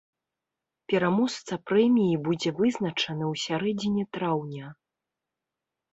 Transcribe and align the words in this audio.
Пераможца 0.93 1.53
прэміі 1.71 2.15
будзе 2.27 2.49
вызначаны 2.61 3.23
ў 3.31 3.45
сярэдзіне 3.45 4.03
траўня. 4.19 4.67